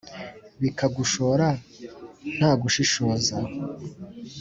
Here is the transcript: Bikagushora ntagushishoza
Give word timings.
Bikagushora 0.61 1.47
ntagushishoza 2.35 3.35